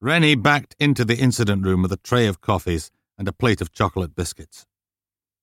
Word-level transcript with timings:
Rennie 0.00 0.36
backed 0.36 0.76
into 0.78 1.04
the 1.04 1.16
incident 1.16 1.64
room 1.64 1.82
with 1.82 1.90
a 1.90 1.96
tray 1.96 2.28
of 2.28 2.40
coffees 2.40 2.92
and 3.18 3.26
a 3.26 3.32
plate 3.32 3.60
of 3.60 3.72
chocolate 3.72 4.14
biscuits. 4.14 4.64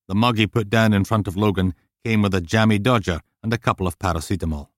The 0.07 0.15
mug 0.15 0.37
he 0.37 0.47
put 0.47 0.69
down 0.69 0.93
in 0.93 1.03
front 1.03 1.27
of 1.27 1.35
Logan 1.35 1.73
came 2.05 2.21
with 2.21 2.33
a 2.33 2.39
jammy 2.39 2.79
dodger 2.79 3.19
and 3.43 3.51
a 3.51 3.57
couple 3.57 3.85
of 3.85 3.99
paracetamol. 3.99 4.69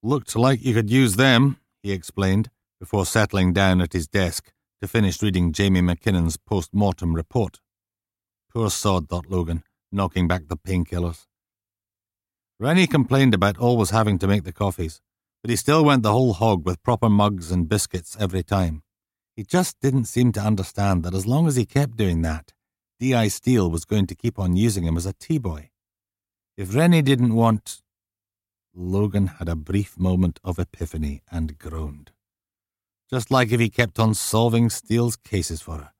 Looked 0.00 0.36
like 0.36 0.64
you 0.64 0.74
could 0.74 0.90
use 0.90 1.16
them, 1.16 1.58
he 1.82 1.90
explained, 1.90 2.50
before 2.78 3.04
settling 3.04 3.52
down 3.52 3.80
at 3.80 3.94
his 3.94 4.06
desk 4.06 4.52
to 4.80 4.86
finish 4.86 5.20
reading 5.20 5.52
Jamie 5.52 5.82
McKinnon's 5.82 6.36
post 6.36 6.72
mortem 6.72 7.14
report. 7.14 7.58
Poor 8.52 8.70
sod, 8.70 9.08
thought 9.08 9.26
Logan, 9.26 9.64
knocking 9.90 10.28
back 10.28 10.46
the 10.46 10.56
painkillers. 10.56 11.26
Rennie 12.60 12.86
complained 12.86 13.34
about 13.34 13.58
always 13.58 13.90
having 13.90 14.20
to 14.20 14.28
make 14.28 14.44
the 14.44 14.52
coffees, 14.52 15.00
but 15.42 15.50
he 15.50 15.56
still 15.56 15.84
went 15.84 16.04
the 16.04 16.12
whole 16.12 16.34
hog 16.34 16.64
with 16.64 16.82
proper 16.84 17.08
mugs 17.08 17.50
and 17.50 17.68
biscuits 17.68 18.16
every 18.20 18.44
time. 18.44 18.84
He 19.40 19.44
just 19.44 19.80
didn't 19.80 20.04
seem 20.04 20.32
to 20.32 20.40
understand 20.42 21.02
that 21.02 21.14
as 21.14 21.26
long 21.26 21.48
as 21.48 21.56
he 21.56 21.64
kept 21.64 21.96
doing 21.96 22.20
that, 22.20 22.52
D.I. 22.98 23.28
Steele 23.28 23.70
was 23.70 23.86
going 23.86 24.06
to 24.08 24.14
keep 24.14 24.38
on 24.38 24.54
using 24.54 24.84
him 24.84 24.98
as 24.98 25.06
a 25.06 25.14
tea 25.14 25.38
boy. 25.38 25.70
If 26.58 26.74
Rennie 26.74 27.00
didn't 27.00 27.34
want. 27.34 27.80
Logan 28.74 29.28
had 29.38 29.48
a 29.48 29.56
brief 29.56 29.98
moment 29.98 30.40
of 30.44 30.58
epiphany 30.58 31.22
and 31.30 31.58
groaned. 31.58 32.10
Just 33.08 33.30
like 33.30 33.50
if 33.50 33.60
he 33.60 33.70
kept 33.70 33.98
on 33.98 34.12
solving 34.12 34.68
Steele's 34.68 35.16
cases 35.16 35.62
for 35.62 35.78
her, 35.78 35.92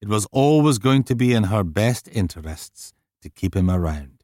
it 0.00 0.06
was 0.06 0.28
always 0.30 0.78
going 0.78 1.02
to 1.02 1.16
be 1.16 1.32
in 1.32 1.50
her 1.54 1.64
best 1.64 2.08
interests 2.12 2.92
to 3.22 3.28
keep 3.28 3.56
him 3.56 3.68
around. 3.68 4.22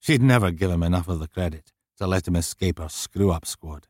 She'd 0.00 0.22
never 0.22 0.50
give 0.50 0.70
him 0.70 0.82
enough 0.82 1.08
of 1.08 1.18
the 1.18 1.28
credit 1.28 1.72
to 1.98 2.06
let 2.06 2.26
him 2.26 2.36
escape 2.36 2.78
her 2.78 2.88
screw 2.88 3.30
up 3.30 3.44
squad. 3.44 3.86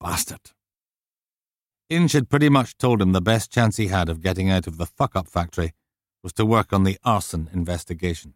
Bastard. 0.00 0.50
Insch 1.92 2.14
had 2.14 2.30
pretty 2.30 2.48
much 2.48 2.78
told 2.78 3.02
him 3.02 3.12
the 3.12 3.20
best 3.20 3.52
chance 3.52 3.76
he 3.76 3.88
had 3.88 4.08
of 4.08 4.22
getting 4.22 4.50
out 4.50 4.66
of 4.66 4.78
the 4.78 4.86
fuck 4.86 5.14
up 5.14 5.28
factory 5.28 5.74
was 6.22 6.32
to 6.32 6.46
work 6.46 6.72
on 6.72 6.84
the 6.84 6.98
arson 7.04 7.50
investigation. 7.52 8.32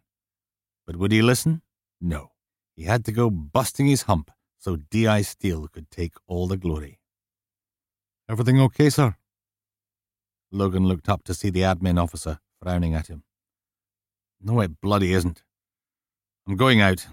But 0.85 0.97
would 0.97 1.11
he 1.11 1.23
listen? 1.23 1.63
No. 1.99 2.33
He 2.75 2.83
had 2.83 3.03
to 3.05 3.11
go 3.11 3.31
busting 3.31 3.87
his 3.87 4.03
hump 4.03 4.29
so 4.59 4.75
D.I. 4.75 5.23
Steele 5.23 5.67
could 5.67 5.89
take 5.89 6.13
all 6.27 6.47
the 6.47 6.55
glory. 6.55 6.99
Everything 8.29 8.61
okay, 8.61 8.91
sir? 8.91 9.15
Logan 10.51 10.85
looked 10.85 11.09
up 11.09 11.23
to 11.23 11.33
see 11.33 11.49
the 11.49 11.61
admin 11.61 12.01
officer 12.01 12.39
frowning 12.61 12.93
at 12.93 13.07
him. 13.07 13.23
No, 14.39 14.61
it 14.61 14.79
bloody 14.81 15.13
isn't. 15.13 15.43
I'm 16.47 16.57
going 16.57 16.79
out. 16.79 17.07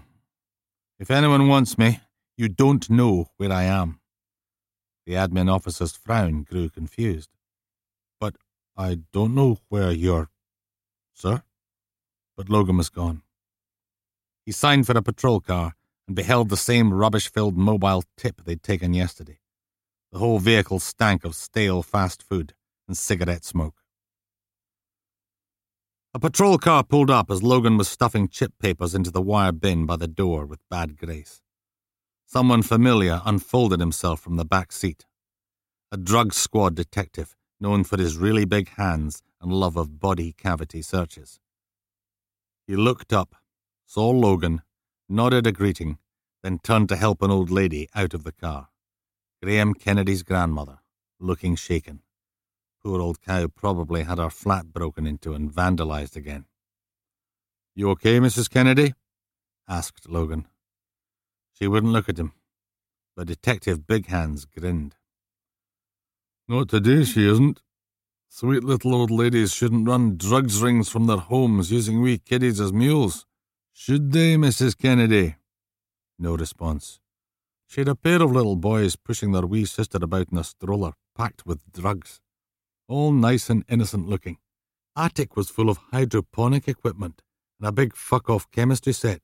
If 0.99 1.09
anyone 1.09 1.47
wants 1.47 1.77
me, 1.77 2.01
you 2.37 2.49
don't 2.49 2.87
know 2.89 3.31
where 3.37 3.51
I 3.51 3.63
am. 3.63 3.99
The 5.05 5.13
admin 5.13 5.51
officer's 5.51 5.95
frown 5.95 6.43
grew 6.43 6.69
confused. 6.69 7.29
But 8.19 8.35
I 8.75 8.99
don't 9.11 9.35
know 9.35 9.59
where 9.69 9.91
you're. 9.91 10.29
Sir? 11.13 11.43
But 12.35 12.49
Logan 12.49 12.77
was 12.77 12.89
gone. 12.89 13.21
He 14.45 14.51
signed 14.51 14.85
for 14.85 14.97
a 14.97 15.01
patrol 15.01 15.39
car 15.39 15.75
and 16.07 16.15
beheld 16.15 16.49
the 16.49 16.57
same 16.57 16.93
rubbish 16.93 17.31
filled 17.31 17.57
mobile 17.57 18.03
tip 18.17 18.43
they'd 18.43 18.63
taken 18.63 18.93
yesterday. 18.93 19.39
The 20.11 20.19
whole 20.19 20.39
vehicle 20.39 20.79
stank 20.79 21.23
of 21.23 21.35
stale 21.35 21.83
fast 21.83 22.23
food 22.23 22.53
and 22.87 22.97
cigarette 22.97 23.43
smoke. 23.43 23.75
A 26.13 26.19
patrol 26.19 26.57
car 26.57 26.83
pulled 26.83 27.11
up 27.11 27.29
as 27.29 27.43
Logan 27.43 27.77
was 27.77 27.89
stuffing 27.89 28.29
chip 28.29 28.53
papers 28.59 28.95
into 28.95 29.11
the 29.11 29.21
wire 29.21 29.51
bin 29.51 29.85
by 29.85 29.97
the 29.97 30.07
door 30.07 30.45
with 30.45 30.59
bad 30.69 30.97
grace. 30.97 31.41
Someone 32.25 32.63
familiar 32.63 33.21
unfolded 33.23 33.79
himself 33.79 34.19
from 34.19 34.35
the 34.35 34.45
back 34.45 34.71
seat. 34.71 35.05
A 35.91 35.97
drug 35.97 36.33
squad 36.33 36.75
detective 36.75 37.35
known 37.59 37.83
for 37.83 37.97
his 37.97 38.17
really 38.17 38.45
big 38.45 38.69
hands 38.69 39.21
and 39.39 39.53
love 39.53 39.77
of 39.77 39.99
body 39.99 40.33
cavity 40.33 40.81
searches. 40.81 41.39
He 42.67 42.75
looked 42.75 43.13
up, 43.13 43.35
saw 43.85 44.09
Logan, 44.09 44.63
nodded 45.07 45.45
a 45.45 45.51
greeting, 45.51 45.99
then 46.41 46.59
turned 46.59 46.89
to 46.89 46.95
help 46.95 47.21
an 47.21 47.31
old 47.31 47.51
lady 47.51 47.87
out 47.93 48.13
of 48.13 48.23
the 48.23 48.31
car. 48.31 48.69
Graham 49.41 49.75
Kennedy's 49.75 50.23
grandmother, 50.23 50.79
looking 51.19 51.55
shaken. 51.55 52.01
Poor 52.83 52.99
old 52.99 53.21
cow 53.21 53.47
probably 53.47 54.03
had 54.03 54.17
her 54.17 54.31
flat 54.31 54.73
broken 54.73 55.05
into 55.05 55.33
and 55.33 55.51
vandalized 55.51 56.15
again. 56.15 56.45
You 57.75 57.91
okay, 57.91 58.19
Mrs. 58.19 58.49
Kennedy? 58.49 58.93
asked 59.67 60.09
Logan. 60.09 60.47
She 61.57 61.67
wouldn't 61.67 61.93
look 61.93 62.09
at 62.09 62.19
him, 62.19 62.33
but 63.15 63.27
Detective 63.27 63.87
Big 63.87 64.07
Hands 64.07 64.43
grinned. 64.43 64.95
Not 66.49 66.67
today, 66.67 67.05
she 67.05 67.29
isn't. 67.29 67.61
Sweet 68.27 68.61
little 68.61 68.93
old 68.93 69.09
ladies 69.09 69.53
shouldn't 69.53 69.87
run 69.87 70.17
drugs 70.17 70.61
rings 70.61 70.89
from 70.89 71.07
their 71.07 71.17
homes 71.17 71.71
using 71.71 72.01
wee 72.01 72.17
kiddies 72.17 72.59
as 72.59 72.73
mules. 72.73 73.25
Should 73.71 74.11
they, 74.11 74.35
Mrs. 74.35 74.77
Kennedy? 74.77 75.35
No 76.19 76.35
response. 76.35 76.99
She 77.67 77.79
had 77.81 77.87
a 77.87 77.95
pair 77.95 78.21
of 78.21 78.33
little 78.33 78.57
boys 78.57 78.97
pushing 78.97 79.31
their 79.31 79.45
wee 79.45 79.63
sister 79.63 79.99
about 80.01 80.33
in 80.33 80.37
a 80.37 80.43
stroller, 80.43 80.91
packed 81.15 81.45
with 81.45 81.71
drugs. 81.71 82.19
All 82.89 83.13
nice 83.13 83.49
and 83.49 83.63
innocent 83.69 84.09
looking. 84.09 84.39
Attic 84.97 85.37
was 85.37 85.49
full 85.49 85.69
of 85.69 85.79
hydroponic 85.91 86.67
equipment 86.67 87.21
and 87.59 87.69
a 87.69 87.71
big 87.71 87.95
fuck 87.95 88.29
off 88.29 88.51
chemistry 88.51 88.91
set 88.91 89.21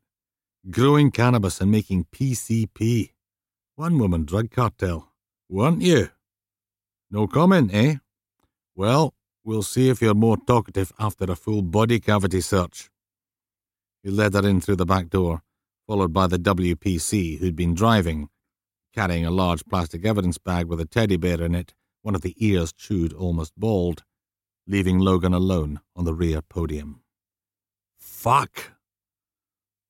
growing 0.70 1.10
cannabis 1.10 1.60
and 1.60 1.72
making 1.72 2.06
PCP. 2.14 3.12
One 3.76 3.98
woman 3.98 4.26
drug 4.26 4.52
cartel, 4.52 5.12
weren't 5.50 5.82
you? 5.82 6.10
No 7.10 7.28
comment, 7.28 7.74
eh? 7.74 7.96
Well, 8.76 9.14
we'll 9.44 9.64
see 9.64 9.90
if 9.90 10.02
you're 10.02 10.14
more 10.14 10.38
talkative 10.38 10.94
after 11.00 11.26
a 11.26 11.36
full 11.36 11.62
body 11.64 12.00
cavity 12.00 12.42
search. 12.42 12.90
He 14.04 14.12
led 14.12 14.34
her 14.34 14.48
in 14.48 14.62
through 14.62 14.78
the 14.78 14.86
back 14.86 15.10
door, 15.10 15.42
followed 15.88 16.14
by 16.14 16.28
the 16.28 16.38
WPC 16.38 17.40
who'd 17.40 17.56
been 17.56 17.74
driving, 17.74 18.30
carrying 18.94 19.26
a 19.26 19.32
large 19.32 19.66
plastic 19.66 20.06
evidence 20.06 20.38
bag 20.38 20.68
with 20.68 20.80
a 20.80 20.86
teddy 20.86 21.18
bear 21.18 21.42
in 21.42 21.56
it, 21.56 21.74
one 22.04 22.16
of 22.16 22.22
the 22.22 22.36
ears 22.38 22.72
chewed 22.72 23.14
almost 23.14 23.54
bald, 23.58 24.04
leaving 24.68 25.00
Logan 25.00 25.34
alone 25.34 25.80
on 25.96 26.06
the 26.06 26.14
rear 26.14 26.42
podium. 26.42 27.02
Fuck! 27.98 28.74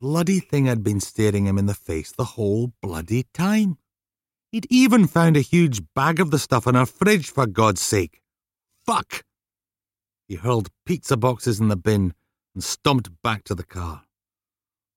Bloody 0.02 0.40
thing 0.40 0.66
had 0.66 0.84
been 0.84 1.00
staring 1.00 1.46
him 1.46 1.60
in 1.60 1.68
the 1.68 1.76
face 1.76 2.12
the 2.12 2.34
whole 2.34 2.74
bloody 2.82 3.24
time. 3.36 3.78
He'd 4.52 4.66
even 4.70 5.06
found 5.06 5.38
a 5.38 5.42
huge 5.42 5.82
bag 5.94 6.20
of 6.20 6.32
the 6.32 6.40
stuff 6.40 6.66
in 6.66 6.74
her 6.74 6.88
fridge, 6.88 7.30
for 7.30 7.46
God's 7.46 7.82
sake. 7.82 8.20
Fuck! 8.84 9.24
He 10.28 10.36
hurled 10.36 10.70
pizza 10.88 11.16
boxes 11.16 11.60
in 11.60 11.68
the 11.68 11.78
bin 11.78 12.16
and 12.56 12.64
stomped 12.64 13.12
back 13.22 13.44
to 13.44 13.54
the 13.54 13.64
car. 13.64 14.06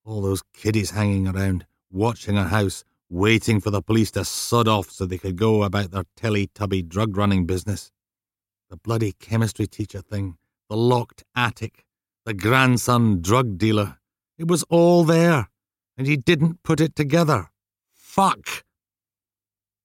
All 0.07 0.23
those 0.23 0.43
kiddies 0.55 0.93
hanging 0.93 1.29
around, 1.29 1.67
watching 1.93 2.37
her 2.37 2.49
house, 2.49 2.83
waiting 3.11 3.61
for 3.61 3.71
the 3.71 3.83
police 3.83 4.11
to 4.13 4.25
sod 4.25 4.67
off 4.67 4.91
so 4.91 5.05
they 5.05 5.19
could 5.19 5.37
go 5.37 5.65
about 5.65 5.91
their 5.91 6.05
telly-tubby 6.17 6.83
drug 6.83 7.17
running 7.17 7.45
business. 7.45 7.93
The 8.71 8.77
bloody 8.77 9.13
chemistry 9.13 9.67
teacher 9.67 10.01
thing, 10.01 10.39
the 10.71 10.77
locked 10.77 11.25
attic, 11.37 11.85
the 12.25 12.35
grandson 12.35 13.21
drug 13.21 13.59
dealer, 13.59 13.99
it 14.39 14.49
was 14.49 14.65
all 14.65 15.05
there, 15.05 15.49
and 15.97 16.07
he 16.07 16.17
didn't 16.17 16.63
put 16.63 16.81
it 16.81 16.97
together. 16.97 17.51
Fuck! 17.93 18.65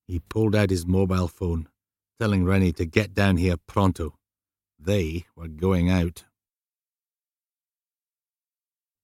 He 0.08 0.20
pulled 0.20 0.56
out 0.56 0.72
his 0.72 0.86
mobile 0.86 1.28
phone, 1.28 1.68
telling 2.20 2.46
Rennie 2.46 2.74
to 2.74 2.86
get 2.86 3.14
down 3.14 3.38
here 3.38 3.58
pronto. 3.68 4.16
They 4.80 5.26
were 5.36 5.48
going 5.48 5.90
out. 5.90 6.26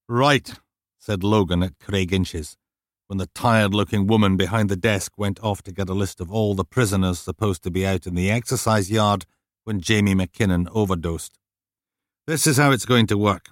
Right, 0.08 0.52
said 0.98 1.22
Logan 1.22 1.62
at 1.62 1.78
Craiginches, 1.78 2.56
when 3.06 3.18
the 3.18 3.28
tired 3.28 3.74
looking 3.74 4.06
woman 4.06 4.36
behind 4.36 4.68
the 4.68 4.76
desk 4.76 5.12
went 5.16 5.38
off 5.40 5.62
to 5.62 5.72
get 5.72 5.88
a 5.88 5.94
list 5.94 6.20
of 6.20 6.32
all 6.32 6.54
the 6.54 6.64
prisoners 6.64 7.20
supposed 7.20 7.62
to 7.62 7.70
be 7.70 7.86
out 7.86 8.06
in 8.06 8.14
the 8.14 8.30
exercise 8.30 8.90
yard 8.90 9.26
when 9.64 9.80
Jamie 9.80 10.14
McKinnon 10.14 10.68
overdosed. 10.72 11.38
This 12.26 12.46
is 12.46 12.56
how 12.56 12.72
it's 12.72 12.84
going 12.84 13.06
to 13.08 13.18
work. 13.18 13.48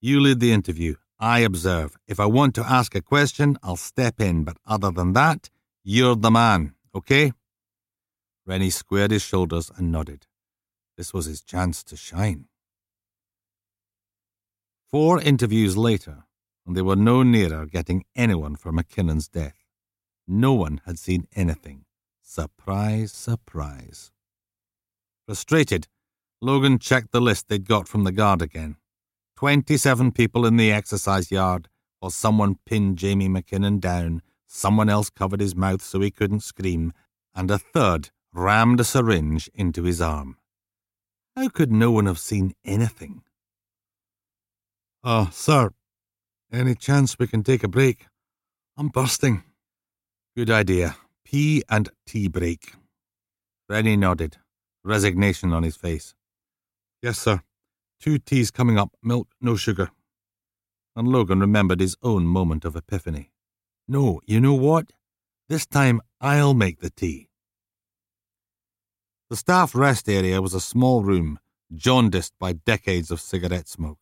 You 0.00 0.20
lead 0.20 0.40
the 0.40 0.52
interview, 0.52 0.96
I 1.22 1.40
observe. 1.40 1.98
If 2.08 2.18
I 2.18 2.24
want 2.24 2.54
to 2.54 2.64
ask 2.64 2.94
a 2.94 3.02
question, 3.02 3.58
I'll 3.62 3.76
step 3.76 4.20
in, 4.20 4.42
but 4.44 4.56
other 4.66 4.90
than 4.90 5.12
that, 5.12 5.50
you're 5.84 6.16
the 6.16 6.30
man, 6.30 6.74
okay? 6.94 7.32
Rennie 8.46 8.70
squared 8.70 9.10
his 9.10 9.20
shoulders 9.20 9.70
and 9.76 9.92
nodded. 9.92 10.26
This 10.96 11.12
was 11.12 11.26
his 11.26 11.42
chance 11.42 11.84
to 11.84 11.96
shine. 11.96 12.46
Four 14.90 15.20
interviews 15.20 15.76
later, 15.76 16.24
and 16.66 16.74
they 16.74 16.82
were 16.82 16.96
no 16.96 17.22
nearer 17.22 17.66
getting 17.66 18.04
anyone 18.16 18.56
for 18.56 18.72
McKinnon's 18.72 19.28
death. 19.28 19.62
No 20.26 20.54
one 20.54 20.80
had 20.86 20.98
seen 20.98 21.28
anything. 21.36 21.84
Surprise, 22.22 23.12
surprise. 23.12 24.10
Frustrated, 25.26 25.86
Logan 26.40 26.78
checked 26.78 27.12
the 27.12 27.20
list 27.20 27.48
they'd 27.48 27.68
got 27.68 27.86
from 27.86 28.04
the 28.04 28.12
guard 28.12 28.40
again. 28.40 28.76
27 29.40 30.12
people 30.12 30.44
in 30.44 30.58
the 30.58 30.70
exercise 30.70 31.30
yard, 31.30 31.66
while 31.98 32.10
someone 32.10 32.58
pinned 32.66 32.98
Jamie 32.98 33.26
McKinnon 33.26 33.80
down, 33.80 34.20
someone 34.46 34.90
else 34.90 35.08
covered 35.08 35.40
his 35.40 35.56
mouth 35.56 35.80
so 35.80 35.98
he 36.02 36.10
couldn't 36.10 36.42
scream, 36.42 36.92
and 37.34 37.50
a 37.50 37.56
third 37.56 38.10
rammed 38.34 38.80
a 38.80 38.84
syringe 38.84 39.48
into 39.54 39.84
his 39.84 39.98
arm. 39.98 40.36
How 41.34 41.48
could 41.48 41.72
no 41.72 41.90
one 41.90 42.04
have 42.04 42.18
seen 42.18 42.52
anything? 42.66 43.22
Oh, 45.02 45.30
sir, 45.32 45.70
any 46.52 46.74
chance 46.74 47.18
we 47.18 47.26
can 47.26 47.42
take 47.42 47.64
a 47.64 47.68
break? 47.68 48.08
I'm 48.76 48.88
bursting. 48.88 49.42
Good 50.36 50.50
idea. 50.50 50.96
P 51.24 51.62
and 51.66 51.88
T 52.06 52.28
break. 52.28 52.74
Rennie 53.70 53.96
nodded, 53.96 54.36
resignation 54.84 55.54
on 55.54 55.62
his 55.62 55.76
face. 55.76 56.14
Yes, 57.00 57.18
sir. 57.18 57.40
Two 58.00 58.18
teas 58.18 58.50
coming 58.50 58.78
up, 58.78 58.90
milk, 59.02 59.28
no 59.40 59.56
sugar. 59.56 59.90
And 60.96 61.06
Logan 61.06 61.40
remembered 61.40 61.80
his 61.80 61.96
own 62.02 62.24
moment 62.24 62.64
of 62.64 62.74
epiphany. 62.74 63.30
No, 63.86 64.20
you 64.26 64.40
know 64.40 64.54
what? 64.54 64.92
This 65.48 65.66
time 65.66 66.00
I'll 66.20 66.54
make 66.54 66.80
the 66.80 66.90
tea. 66.90 67.28
The 69.28 69.36
staff 69.36 69.74
rest 69.74 70.08
area 70.08 70.40
was 70.40 70.54
a 70.54 70.60
small 70.60 71.02
room, 71.02 71.38
jaundiced 71.74 72.32
by 72.38 72.54
decades 72.54 73.10
of 73.10 73.20
cigarette 73.20 73.68
smoke. 73.68 73.98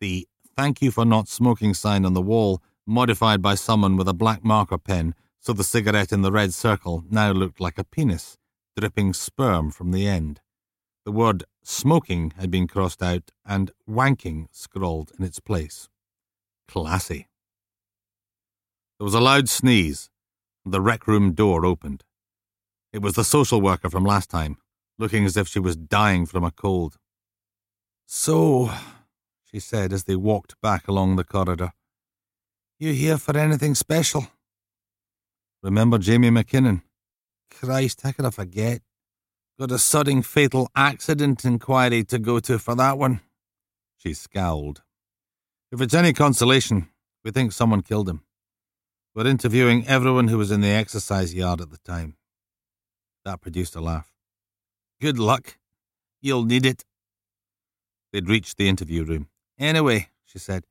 The 0.00 0.26
thank 0.56 0.82
you 0.82 0.90
for 0.90 1.04
not 1.04 1.28
smoking 1.28 1.72
sign 1.72 2.04
on 2.04 2.14
the 2.14 2.22
wall, 2.22 2.60
modified 2.86 3.40
by 3.40 3.54
someone 3.54 3.96
with 3.96 4.08
a 4.08 4.14
black 4.14 4.44
marker 4.44 4.78
pen, 4.78 5.14
so 5.38 5.52
the 5.52 5.64
cigarette 5.64 6.12
in 6.12 6.22
the 6.22 6.32
red 6.32 6.52
circle 6.52 7.04
now 7.08 7.30
looked 7.30 7.60
like 7.60 7.78
a 7.78 7.84
penis, 7.84 8.36
dripping 8.76 9.12
sperm 9.12 9.70
from 9.70 9.92
the 9.92 10.06
end. 10.06 10.40
The 11.06 11.12
word 11.12 11.44
smoking 11.62 12.32
had 12.36 12.50
been 12.50 12.66
crossed 12.66 13.00
out 13.00 13.30
and 13.44 13.70
wanking 13.88 14.48
scrawled 14.50 15.12
in 15.16 15.24
its 15.24 15.38
place. 15.38 15.88
Classy. 16.66 17.28
There 18.98 19.04
was 19.04 19.14
a 19.14 19.20
loud 19.20 19.48
sneeze, 19.48 20.10
and 20.64 20.74
the 20.74 20.80
rec 20.80 21.06
room 21.06 21.32
door 21.32 21.64
opened. 21.64 22.02
It 22.92 23.02
was 23.02 23.14
the 23.14 23.22
social 23.22 23.60
worker 23.60 23.88
from 23.88 24.04
last 24.04 24.30
time, 24.30 24.56
looking 24.98 25.24
as 25.24 25.36
if 25.36 25.46
she 25.46 25.60
was 25.60 25.76
dying 25.76 26.26
from 26.26 26.42
a 26.42 26.50
cold. 26.50 26.96
So, 28.06 28.72
she 29.44 29.60
said 29.60 29.92
as 29.92 30.04
they 30.04 30.16
walked 30.16 30.60
back 30.60 30.88
along 30.88 31.14
the 31.14 31.24
corridor, 31.24 31.72
you 32.80 32.92
here 32.92 33.16
for 33.16 33.38
anything 33.38 33.76
special? 33.76 34.26
Remember 35.62 35.98
Jamie 35.98 36.30
McKinnon? 36.30 36.82
Christ, 37.48 38.00
how 38.00 38.10
could 38.10 38.24
I 38.24 38.30
forget? 38.30 38.82
Got 39.58 39.72
a 39.72 39.78
sudden 39.78 40.20
fatal 40.20 40.70
accident 40.76 41.46
inquiry 41.46 42.04
to 42.04 42.18
go 42.18 42.40
to 42.40 42.58
for 42.58 42.74
that 42.74 42.98
one. 42.98 43.20
She 43.96 44.12
scowled. 44.12 44.82
If 45.72 45.80
it's 45.80 45.94
any 45.94 46.12
consolation, 46.12 46.90
we 47.24 47.30
think 47.30 47.52
someone 47.52 47.80
killed 47.80 48.06
him. 48.06 48.20
We're 49.14 49.26
interviewing 49.26 49.86
everyone 49.88 50.28
who 50.28 50.36
was 50.36 50.50
in 50.50 50.60
the 50.60 50.68
exercise 50.68 51.32
yard 51.32 51.62
at 51.62 51.70
the 51.70 51.78
time. 51.78 52.18
That 53.24 53.40
produced 53.40 53.74
a 53.74 53.80
laugh. 53.80 54.12
Good 55.00 55.18
luck. 55.18 55.56
You'll 56.20 56.44
need 56.44 56.66
it. 56.66 56.84
They'd 58.12 58.28
reached 58.28 58.58
the 58.58 58.68
interview 58.68 59.04
room. 59.04 59.28
Anyway, 59.58 60.10
she 60.26 60.38
said, 60.38 60.64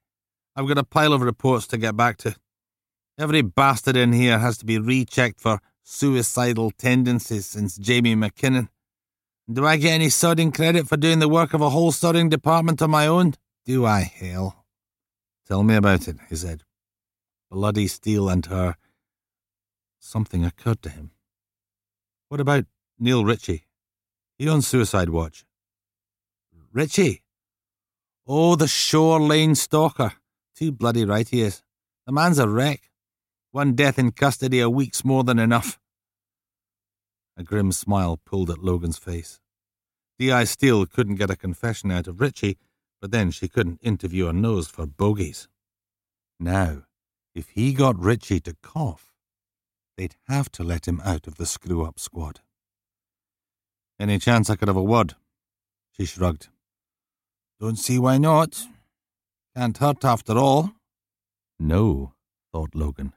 I've 0.56 0.68
got 0.68 0.78
a 0.78 0.84
pile 0.84 1.12
of 1.12 1.22
reports 1.22 1.66
to 1.68 1.80
get 1.80 1.98
back 1.98 2.18
to. 2.18 2.36
Every 3.18 3.42
bastard 3.42 3.98
in 3.98 4.14
here 4.14 4.38
has 4.38 4.60
to 4.60 4.66
be 4.66 4.78
rechecked 4.78 5.42
for 5.42 5.60
suicidal 5.82 6.70
tendencies 6.70 7.48
since 7.48 7.78
Jamie 7.78 8.16
McKinnon. 8.16 8.70
Do 9.52 9.66
I 9.66 9.78
get 9.78 9.94
any 9.94 10.08
sodding 10.08 10.54
credit 10.54 10.88
for 10.88 10.98
doing 10.98 11.20
the 11.20 11.30
work 11.30 11.54
of 11.54 11.62
a 11.62 11.70
whole 11.70 11.92
sodding 11.92 12.32
department 12.32 12.82
on 12.82 12.90
my 12.90 13.06
own? 13.06 13.36
Do 13.64 13.86
I, 13.86 14.02
hell? 14.02 14.66
Tell 15.48 15.62
me 15.62 15.76
about 15.76 16.08
it, 16.08 16.18
he 16.30 16.36
said. 16.36 16.64
Bloody 17.52 17.88
Steele 17.88 18.28
and 18.28 18.44
her. 18.48 18.76
Something 20.00 20.44
occurred 20.44 20.82
to 20.82 20.90
him. 20.90 21.12
What 22.28 22.40
about 22.40 22.66
Neil 22.98 23.24
Ritchie? 23.24 23.68
He 24.40 24.50
on 24.50 24.64
suicide 24.64 25.10
watch. 25.10 25.46
Ritchie? 26.74 27.22
Oh, 28.28 28.56
the 28.56 28.68
Shore 28.68 29.22
Lane 29.22 29.54
stalker. 29.54 30.14
Too 30.56 30.72
bloody 30.72 31.06
right 31.06 31.30
he 31.30 31.42
is. 31.42 31.62
The 32.08 32.12
man's 32.12 32.40
a 32.40 32.50
wreck. 32.50 32.90
One 33.52 33.76
death 33.76 34.00
in 34.00 34.12
custody 34.12 34.60
a 34.60 34.70
week's 34.70 35.06
more 35.06 35.24
than 35.24 35.38
enough. 35.38 35.80
A 37.38 37.44
grim 37.44 37.72
smile 37.72 38.18
pulled 38.18 38.50
at 38.50 38.64
Logan's 38.64 38.98
face. 38.98 39.40
D.I. 40.18 40.46
Steele 40.46 40.86
couldn't 40.86 41.16
get 41.16 41.30
a 41.30 41.36
confession 41.36 41.92
out 41.92 42.08
of 42.08 42.22
Ritchie, 42.22 42.58
but 43.02 43.12
then 43.12 43.32
she 43.32 43.48
couldn't 43.48 43.82
interview 43.82 44.28
a 44.28 44.34
nose 44.34 44.68
for 44.68 44.86
bogies. 44.86 45.48
Now, 46.40 46.84
if 47.34 47.50
he 47.50 47.74
got 47.74 48.00
Ritchie 48.00 48.40
to 48.42 48.56
cough, 48.62 49.12
they'd 49.98 50.16
have 50.28 50.50
to 50.54 50.64
let 50.64 50.88
him 50.88 51.02
out 51.04 51.28
of 51.28 51.36
the 51.36 51.46
screw 51.46 51.84
up 51.86 52.00
squad. 52.00 52.40
Any 54.00 54.20
chance 54.20 54.50
I 54.50 54.56
could 54.56 54.68
have 54.68 54.78
a 54.78 54.84
word? 54.84 55.16
She 55.92 56.06
shrugged. 56.06 56.50
Don't 57.60 57.78
see 57.78 57.98
why 58.00 58.18
not. 58.18 58.66
Can't 59.56 59.78
hurt 59.78 60.04
after 60.04 60.38
all. 60.38 60.72
No, 61.58 62.14
thought 62.52 62.76
Logan. 62.76 63.14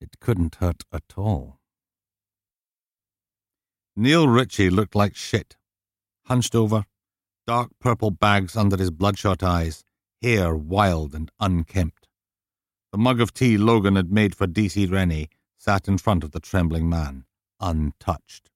It 0.00 0.18
couldn't 0.18 0.56
hurt 0.56 0.82
at 0.92 1.04
all. 1.16 1.59
Neil 3.96 4.28
Ritchie 4.28 4.70
looked 4.70 4.94
like 4.94 5.16
shit. 5.16 5.56
Hunched 6.26 6.54
over, 6.54 6.84
dark 7.46 7.70
purple 7.80 8.10
bags 8.10 8.56
under 8.56 8.76
his 8.76 8.90
bloodshot 8.90 9.42
eyes, 9.42 9.82
hair 10.22 10.54
wild 10.54 11.14
and 11.14 11.30
unkempt. 11.40 12.06
The 12.92 12.98
mug 12.98 13.20
of 13.20 13.34
tea 13.34 13.56
Logan 13.56 13.96
had 13.96 14.12
made 14.12 14.34
for 14.34 14.46
D.C. 14.46 14.86
Rennie 14.86 15.28
sat 15.58 15.88
in 15.88 15.98
front 15.98 16.24
of 16.24 16.32
the 16.32 16.40
trembling 16.40 16.88
man, 16.88 17.24
untouched. 17.60 18.50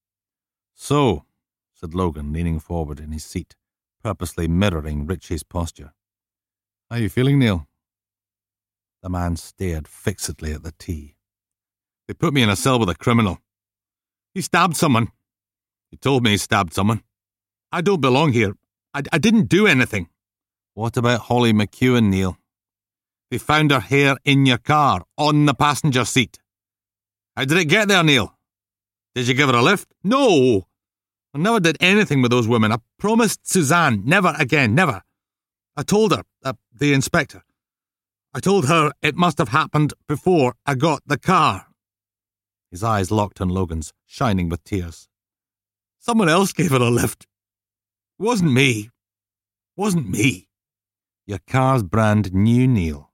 So, 0.74 1.24
said 1.72 1.94
Logan, 1.94 2.32
leaning 2.32 2.58
forward 2.58 3.00
in 3.00 3.12
his 3.12 3.24
seat, 3.24 3.56
purposely 4.02 4.48
mirroring 4.48 5.06
Ritchie's 5.06 5.42
posture. 5.42 5.92
How 6.90 6.96
are 6.96 7.00
you 7.00 7.08
feeling, 7.08 7.38
Neil? 7.38 7.66
The 9.02 9.10
man 9.10 9.36
stared 9.36 9.86
fixedly 9.86 10.52
at 10.52 10.62
the 10.62 10.72
tea. 10.78 11.16
They 12.06 12.14
put 12.14 12.34
me 12.34 12.42
in 12.42 12.48
a 12.48 12.56
cell 12.56 12.78
with 12.78 12.88
a 12.88 12.94
criminal. 12.94 13.38
He 14.34 14.40
stabbed 14.40 14.76
someone. 14.76 15.08
He 15.94 15.98
told 15.98 16.24
me 16.24 16.30
he 16.30 16.38
stabbed 16.38 16.74
someone. 16.74 17.04
I 17.70 17.80
don't 17.80 18.00
belong 18.00 18.32
here. 18.32 18.56
I, 18.92 19.02
I 19.12 19.18
didn't 19.18 19.48
do 19.48 19.68
anything. 19.68 20.08
What 20.74 20.96
about 20.96 21.20
Holly 21.20 21.52
McEwen, 21.52 22.08
Neil? 22.08 22.36
They 23.30 23.38
found 23.38 23.70
her 23.70 23.78
hair 23.78 24.16
in 24.24 24.44
your 24.44 24.58
car, 24.58 25.04
on 25.16 25.46
the 25.46 25.54
passenger 25.54 26.04
seat. 26.04 26.40
How 27.36 27.44
did 27.44 27.58
it 27.58 27.66
get 27.66 27.86
there, 27.86 28.02
Neil? 28.02 28.36
Did 29.14 29.28
you 29.28 29.34
give 29.34 29.48
her 29.48 29.54
a 29.54 29.62
lift? 29.62 29.86
No! 30.02 30.66
I 31.32 31.38
never 31.38 31.60
did 31.60 31.76
anything 31.78 32.22
with 32.22 32.32
those 32.32 32.48
women. 32.48 32.72
I 32.72 32.78
promised 32.98 33.48
Suzanne 33.48 34.02
never 34.04 34.34
again, 34.36 34.74
never. 34.74 35.00
I 35.76 35.84
told 35.84 36.10
her, 36.10 36.24
uh, 36.44 36.54
the 36.72 36.92
inspector. 36.92 37.44
I 38.34 38.40
told 38.40 38.66
her 38.66 38.90
it 39.00 39.14
must 39.14 39.38
have 39.38 39.50
happened 39.50 39.94
before 40.08 40.56
I 40.66 40.74
got 40.74 41.02
the 41.06 41.18
car. 41.18 41.68
His 42.72 42.82
eyes 42.82 43.12
locked 43.12 43.40
on 43.40 43.48
Logan's, 43.48 43.92
shining 44.06 44.48
with 44.48 44.64
tears. 44.64 45.08
Someone 46.04 46.28
else 46.28 46.52
gave 46.52 46.74
it 46.74 46.82
a 46.82 46.90
lift. 46.90 47.22
It 48.18 48.24
wasn't 48.24 48.52
me. 48.52 48.80
It 48.80 48.90
wasn't 49.74 50.10
me. 50.10 50.48
Your 51.26 51.38
car's 51.48 51.82
brand 51.82 52.34
new, 52.34 52.68
Neil. 52.68 53.10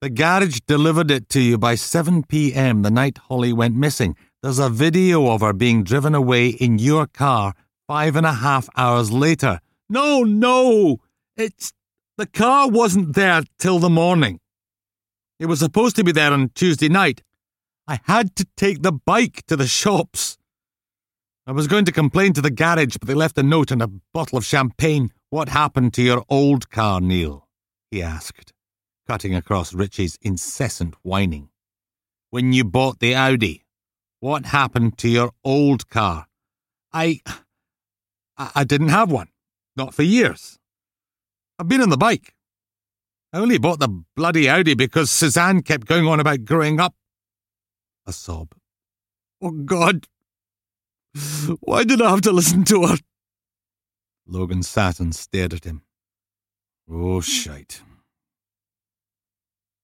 The 0.00 0.08
garage 0.08 0.60
delivered 0.66 1.10
it 1.10 1.28
to 1.28 1.42
you 1.42 1.58
by 1.58 1.74
7 1.74 2.22
p.m. 2.22 2.80
the 2.80 2.90
night 2.90 3.18
Holly 3.18 3.52
went 3.52 3.76
missing. 3.76 4.16
There's 4.42 4.58
a 4.58 4.70
video 4.70 5.26
of 5.28 5.42
her 5.42 5.52
being 5.52 5.84
driven 5.84 6.14
away 6.14 6.48
in 6.48 6.78
your 6.78 7.06
car 7.06 7.52
five 7.86 8.16
and 8.16 8.24
a 8.24 8.32
half 8.32 8.70
hours 8.78 9.12
later. 9.12 9.60
No, 9.90 10.22
no! 10.22 11.00
It's. 11.36 11.74
The 12.16 12.26
car 12.26 12.70
wasn't 12.70 13.14
there 13.14 13.42
till 13.58 13.78
the 13.78 13.90
morning. 13.90 14.40
It 15.38 15.46
was 15.46 15.58
supposed 15.58 15.96
to 15.96 16.04
be 16.04 16.12
there 16.12 16.32
on 16.32 16.48
Tuesday 16.54 16.88
night, 16.88 17.22
I 17.86 18.00
had 18.04 18.34
to 18.36 18.46
take 18.56 18.80
the 18.80 18.92
bike 18.92 19.42
to 19.48 19.56
the 19.56 19.66
shops. 19.66 20.38
I 21.48 21.52
was 21.52 21.68
going 21.68 21.84
to 21.84 21.92
complain 21.92 22.32
to 22.32 22.40
the 22.40 22.50
garage, 22.50 22.96
but 22.96 23.06
they 23.06 23.14
left 23.14 23.38
a 23.38 23.42
note 23.42 23.70
and 23.70 23.80
a 23.80 23.86
bottle 24.12 24.36
of 24.36 24.44
champagne. 24.44 25.12
What 25.30 25.48
happened 25.48 25.94
to 25.94 26.02
your 26.02 26.24
old 26.28 26.70
car, 26.70 27.00
Neil? 27.00 27.46
he 27.88 28.02
asked, 28.02 28.52
cutting 29.06 29.32
across 29.32 29.72
Ritchie's 29.72 30.18
incessant 30.22 30.96
whining. 31.02 31.50
When 32.30 32.52
you 32.52 32.64
bought 32.64 32.98
the 32.98 33.14
Audi, 33.14 33.64
what 34.18 34.46
happened 34.46 34.98
to 34.98 35.08
your 35.08 35.30
old 35.44 35.88
car? 35.88 36.26
I. 36.92 37.20
I 38.36 38.64
didn't 38.64 38.88
have 38.88 39.10
one. 39.10 39.28
Not 39.76 39.94
for 39.94 40.02
years. 40.02 40.58
I've 41.60 41.68
been 41.68 41.80
on 41.80 41.90
the 41.90 41.96
bike. 41.96 42.34
I 43.32 43.38
only 43.38 43.58
bought 43.58 43.78
the 43.78 44.04
bloody 44.16 44.48
Audi 44.48 44.74
because 44.74 45.10
Suzanne 45.12 45.62
kept 45.62 45.86
going 45.86 46.06
on 46.06 46.18
about 46.18 46.44
growing 46.44 46.80
up 46.80 46.94
a 48.04 48.12
sob. 48.12 48.52
Oh, 49.40 49.52
God. 49.52 50.06
Why 51.60 51.84
did 51.84 52.02
I 52.02 52.10
have 52.10 52.22
to 52.22 52.32
listen 52.32 52.64
to 52.64 52.86
her? 52.86 52.96
Logan 54.26 54.62
sat 54.62 55.00
and 55.00 55.14
stared 55.14 55.54
at 55.54 55.64
him. 55.64 55.82
Oh, 56.90 57.16
hmm. 57.16 57.20
shite. 57.20 57.82